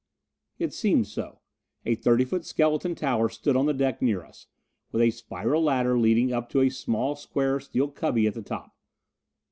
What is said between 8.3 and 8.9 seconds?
the top.